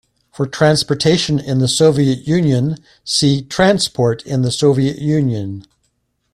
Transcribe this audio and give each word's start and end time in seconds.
For 0.33 0.47
transportation 0.47 1.37
in 1.37 1.59
the 1.59 1.67
Soviet 1.67 2.27
Union, 2.27 2.77
see 3.03 3.43
Transport 3.43 4.25
in 4.25 4.41
the 4.41 4.49
Soviet 4.49 4.97
Union. 4.97 5.63